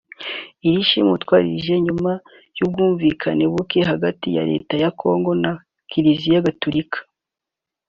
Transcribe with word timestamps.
Iri 0.67 0.81
shimuta 0.89 1.33
rije 1.45 1.75
nyuma 1.85 2.11
y’ubwumvikane 2.57 3.43
buke 3.53 3.79
hagati 3.91 4.27
ya 4.35 4.43
Leta 4.51 4.73
ya 4.83 4.89
Congo 4.99 5.31
na 5.43 5.51
Kiliziya 5.89 6.45
Gatolika 6.47 6.99